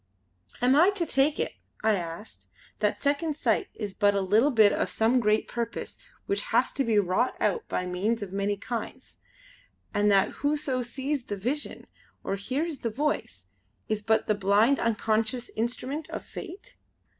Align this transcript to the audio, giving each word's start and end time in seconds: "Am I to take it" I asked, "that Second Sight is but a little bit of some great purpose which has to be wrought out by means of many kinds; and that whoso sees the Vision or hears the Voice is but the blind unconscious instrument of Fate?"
"Am 0.63 0.75
I 0.75 0.89
to 0.95 1.05
take 1.05 1.39
it" 1.39 1.53
I 1.83 1.93
asked, 1.93 2.47
"that 2.79 2.99
Second 2.99 3.35
Sight 3.37 3.67
is 3.75 3.93
but 3.93 4.15
a 4.15 4.21
little 4.21 4.49
bit 4.49 4.73
of 4.73 4.89
some 4.89 5.19
great 5.19 5.47
purpose 5.47 5.95
which 6.25 6.41
has 6.41 6.73
to 6.73 6.83
be 6.83 6.97
wrought 6.97 7.35
out 7.39 7.67
by 7.67 7.85
means 7.85 8.23
of 8.23 8.33
many 8.33 8.57
kinds; 8.57 9.19
and 9.93 10.09
that 10.09 10.31
whoso 10.41 10.81
sees 10.81 11.25
the 11.25 11.37
Vision 11.37 11.85
or 12.23 12.35
hears 12.35 12.79
the 12.79 12.89
Voice 12.89 13.45
is 13.89 14.01
but 14.01 14.25
the 14.25 14.33
blind 14.33 14.79
unconscious 14.79 15.49
instrument 15.55 16.09
of 16.09 16.25
Fate?" 16.25 16.77